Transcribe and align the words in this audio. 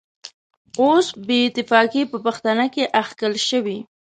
اوس 0.81 1.07
بې 1.27 1.39
اتفاقي 1.47 2.03
په 2.11 2.17
پښتانه 2.25 2.65
کې 2.73 2.83
اخښل 3.01 3.33
شوې. 3.49 3.77